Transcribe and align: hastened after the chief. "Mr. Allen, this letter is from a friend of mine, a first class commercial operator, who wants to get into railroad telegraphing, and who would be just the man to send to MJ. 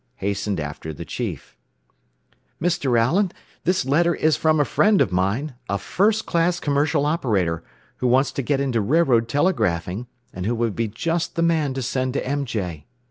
hastened 0.15 0.59
after 0.59 0.91
the 0.91 1.05
chief. 1.05 1.55
"Mr. 2.59 2.99
Allen, 2.99 3.31
this 3.65 3.85
letter 3.85 4.15
is 4.15 4.35
from 4.35 4.59
a 4.59 4.65
friend 4.65 4.99
of 4.99 5.11
mine, 5.11 5.53
a 5.69 5.77
first 5.77 6.25
class 6.25 6.59
commercial 6.59 7.05
operator, 7.05 7.63
who 7.97 8.07
wants 8.07 8.31
to 8.31 8.41
get 8.41 8.59
into 8.59 8.81
railroad 8.81 9.27
telegraphing, 9.29 10.07
and 10.33 10.47
who 10.47 10.55
would 10.55 10.75
be 10.75 10.87
just 10.87 11.35
the 11.35 11.43
man 11.43 11.75
to 11.75 11.83
send 11.83 12.13
to 12.15 12.23
MJ. 12.23 12.85